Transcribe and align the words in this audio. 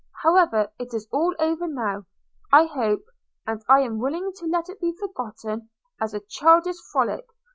However, 0.23 0.71
it's 0.79 1.05
all 1.11 1.35
over 1.37 1.67
now, 1.67 2.05
I 2.51 2.65
hope; 2.65 3.05
and 3.45 3.61
I 3.69 3.81
am 3.81 3.99
willing 3.99 4.31
to 4.37 4.47
let 4.47 4.67
it 4.67 4.79
be 4.81 4.97
forgot 4.99 5.37
as 6.01 6.15
a 6.15 6.21
childish 6.21 6.77
frolic. 6.91 7.27